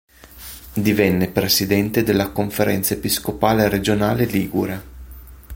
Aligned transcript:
Divenne 0.73 1.29
presidente 1.29 2.01
della 2.01 2.31
Conferenza 2.31 2.95
episcopale 2.95 3.69
regionale 3.69 4.25
ligure. 4.25 4.83